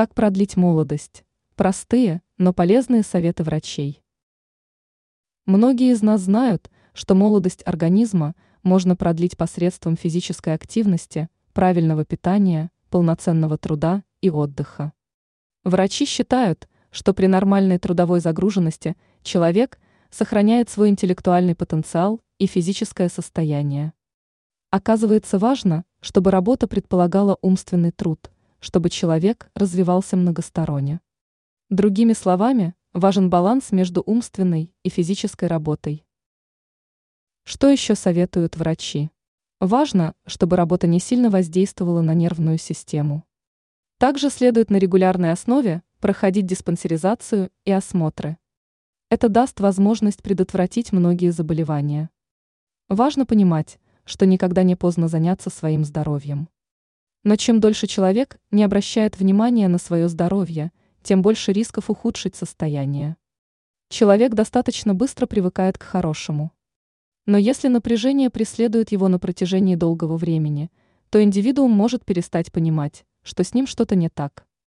[0.00, 1.26] Как продлить молодость?
[1.56, 4.02] Простые, но полезные советы врачей.
[5.44, 13.58] Многие из нас знают, что молодость организма можно продлить посредством физической активности, правильного питания, полноценного
[13.58, 14.94] труда и отдыха.
[15.64, 19.78] Врачи считают, что при нормальной трудовой загруженности человек
[20.08, 23.92] сохраняет свой интеллектуальный потенциал и физическое состояние.
[24.70, 28.30] Оказывается важно, чтобы работа предполагала умственный труд,
[28.60, 31.00] чтобы человек развивался многосторонне.
[31.70, 36.04] Другими словами, важен баланс между умственной и физической работой.
[37.44, 39.10] Что еще советуют врачи?
[39.60, 43.24] Важно, чтобы работа не сильно воздействовала на нервную систему.
[43.98, 48.38] Также следует на регулярной основе проходить диспансеризацию и осмотры.
[49.10, 52.10] Это даст возможность предотвратить многие заболевания.
[52.88, 56.48] Важно понимать, что никогда не поздно заняться своим здоровьем.
[57.22, 63.16] Но чем дольше человек не обращает внимания на свое здоровье, тем больше рисков ухудшить состояние.
[63.88, 66.52] Человек достаточно быстро привыкает к хорошему.
[67.26, 70.70] Но если напряжение преследует его на протяжении долгого времени,
[71.10, 74.46] то индивидуум может перестать понимать, что с ним что-то не так.